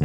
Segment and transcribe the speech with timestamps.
[0.00, 0.04] ส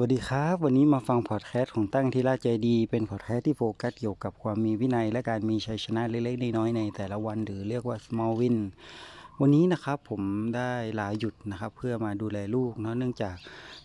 [0.00, 8.56] วัสดีครับ วันนี้มาฟังพอดแคสต์ของตั้งทีละใจดี เป็นพอดแคสต์ที่โฟกัสเกี่ยวกับความมีวินัย และการมีชัยชนะเล็กๆน้อยๆในแต่ละวัน หรือเรียกว่า small win
[9.40, 10.22] วันนี้นะครับผม
[10.56, 13.36] ได้ลาหยุดนะครับ เพื่อมาดูแลลูกเนาะเนื่องจาก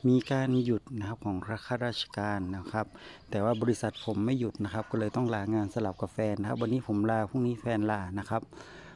[0.07, 1.37] มีการหยุดนะครับของ
[1.67, 2.85] ข้าราชการนะครับ
[3.29, 8.41] แต่ว่าบริษัทผมไม่หยุดนะครับ ก็เลยต้องลางานสลับกับแฟนนะครับ วันนี้ผมลาพรุ่งนี้แฟนลานะครับ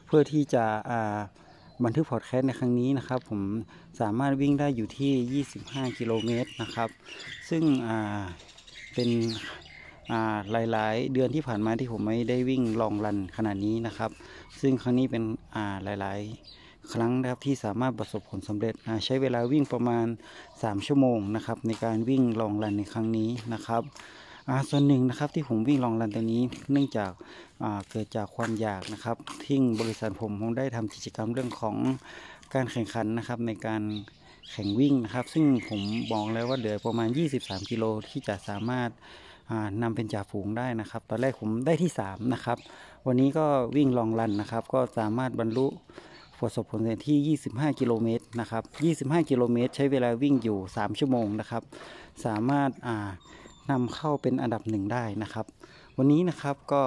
[0.06, 1.20] เพื่อที่จะอ่า
[1.84, 3.42] บันทึกพอดแคสต์ในครั้งนี้นะครับ ผม
[4.02, 5.44] สามารถวิ่งได้อยู่ที่
[5.90, 6.90] 25 กิโลเมตรนะครับ
[7.50, 8.22] ซึ่งอ่า
[8.94, 9.10] เป็น
[10.52, 14.12] หลาย ๆ เดือนที่ผ่านมาที่ผมไม่ได้วิ่งลองรันขนาดนี้นะครับ
[14.62, 15.24] ซึ่งครั้งนี้เป็น
[15.84, 16.20] หลาย
[16.56, 18.74] ๆ ครั้งนะครับที่สามารถประสบผลสำเร็จ
[19.06, 20.06] ใช้เวลาวิ่งประมาณ
[20.46, 23.84] 3 ชั่วโมงนะครับในการวิ่งลองรันในครั้งนี้นะครับ
[24.70, 31.76] ส่วนหนึ่งนะครับที่ผมวิ่งลองรันตัวนี้เนื่องจากาเกิดจากความอยากนะครับที่บริษัทผมผมได้ทำกิจกรรมเรื่องของ
[32.54, 33.82] การแข่งขันนะครับในการ
[34.52, 38.90] แข่งวิ่งนะครับ ซึ่งผมบอกแล้วว่าเหลือประมาณ 23 กิโลที่จะสามารถ
[39.52, 42.58] อ่านำเป็นจ่าฝูงได้นะครับ ตอนแรกผมได้ที่3นะครับ
[43.08, 45.68] วันนี้ก็วิ่งลองรันนะครับ ก็สามารถบรรลุ
[46.40, 48.64] ประสบผลสำเร็จที่ 25 กิโลเมตรนะครับ
[49.14, 51.64] 25 กิโลเมตร ใช้เวลาวิ่งอยู่ 3 ชั่วโมงนะครับ
[52.26, 52.98] สามารถอ่า
[53.72, 55.46] นำเข้าเป็นอันดับหนึ่งได้นะครับ
[55.98, 56.84] วันนี้นะครับก็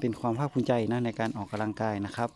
[0.00, 2.28] เป็นความภาคภูมิใจนะในการออกกำลังกายนะครับ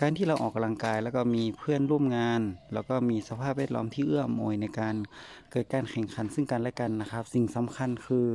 [0.00, 2.40] การที่เราออกกำลังกายแล้วก็มีเพื่อนร่วมงาน
[2.74, 4.94] แล้วก็มีสภาพแวดล้อมที่เอื้ออำนวยในการ
[5.50, 8.26] เกิดการแข่งขันซึ่งกันและกันนะครับ สิ่งสำคัญคือ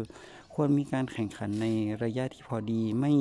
[0.54, 1.68] ควรมีการแข่งขันใน
[2.04, 3.14] ระยะที่พอดีไม่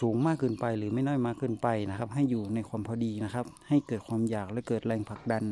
[0.00, 5.44] สูงมากเกินไปหรือไม่น้อยมากเกินไปนะครับ ให้อยู่ในความพอดีนะครับ ให้เกิดความอยากและเกิดแรงผลักดัน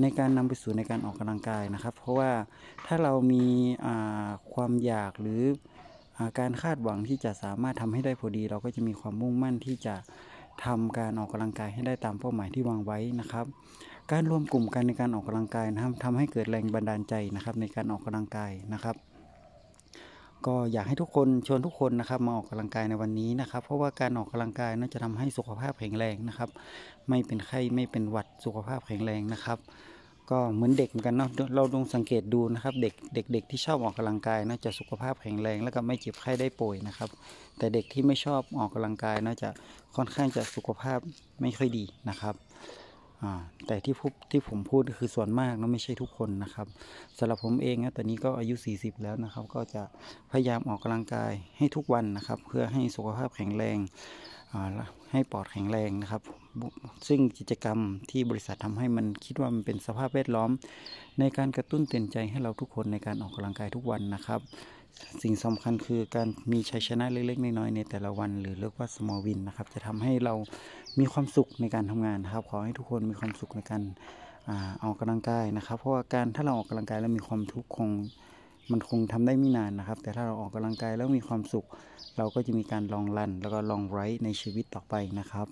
[0.00, 2.30] ในการนำไปสู่ในการออกกำลังกายนะครับ เพราะว่า
[2.86, 3.44] ถ้าเรามี
[4.54, 5.42] ความอยากหรือ
[6.18, 9.94] อการคาดหวังที่จะสามารถทำให้ได้พอดี เราก็จะมีความมุ่งมั่นที่จะ
[10.64, 13.46] ทำการออกกำลังกายให้ได้ตามเป้าหมายที่วางไว้นะครับ
[14.12, 18.96] การรวมกลุ่มกันในการออกกำลังกายนะครับทำให้เกิดแรงบันดาลใจนะครับในการออกกำลังกายนะครับ
[20.46, 26.48] ก็อยากให้ทุกคนชวนทุกคนนะครับมาออกกำลังกายในวันนี้นะครับ เพราะว่าการออกกำลังกายน่าจะทำให้สุขภาพแข็งแรงนะครับ
[27.08, 29.58] ไม่เป็นไข้ไม่เป็นหวัดสุขภาพแข็งแรงนะครับ
[30.30, 37.10] ก็เหมือนเด็กเหมือนกันเนาะเราลองสังเกตดูนะครับเด็กเด็กๆที่ชอบออกกำลังกายน่าจะสุขภาพแข็งแรง แล้วก็ไม่เจ็บไข้ได้ป่วยนะครับ
[37.58, 39.48] แต่เด็กที่ไม่ชอบออกกำลังกายน่าจะ
[39.96, 40.98] ค่อนข้างจะสุขภาพ
[41.40, 42.34] ไม่ค่อยดีนะครับ
[43.66, 46.66] แต่ที่พูดที่ผมพูดคือส่วนมากนะไม่ใช่ทุกคนนะครับ
[47.18, 49.82] สำหรับผมเองนะตอนนี้ก็อายุ 40 แล้วนะครับ ก็จะ
[50.30, 53.78] พยายามออกกำลังกายให้ทุกวันนะครับ เพื่อให้สุขภาพแข็งแรง
[55.12, 56.22] ให้ปอดแข็งแรงนะครับ
[57.08, 57.78] ซึ่งกิจกรรม
[58.10, 60.50] ที่บริษัททำให้มันคิดว่ามันเป็นสภาพแวดล้อม
[61.18, 64.40] ในการกระตุ้นเตือนใจให้เราทุกคนในการออกกำลังกายทุกวันนะครับ
[65.22, 70.34] สิ่งสำคัญคือการมีชัยชนะเล็กๆ น้อยๆในแต่ละวัน หรือเรียกว่า small win นะครับ จะทำให้เรา
[70.98, 73.82] มีความสุขในการทำงานนะครับ ขอให้ทุกคนมีความสุขในการ
[74.48, 77.90] อ่าออกกำลังกายนะครับ เพราะว่าการถ้าเราออกกำลังกายแล้วมีความทุกข์คง
[78.70, 81.66] มันคงทำได้ไม่นานนะครับ แต่ถ้าเราออกกำลังกายแล้วมีความสุข
[82.16, 85.46] เราก็จะมีการลองรัน แล้วก็ลองไรในชีวิตต่อไปนะครับ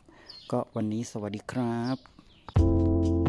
[0.51, 3.22] ก็วันนี้สวัสดีครับ